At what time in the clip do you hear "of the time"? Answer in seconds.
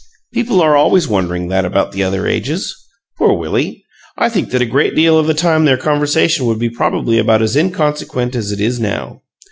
5.19-5.65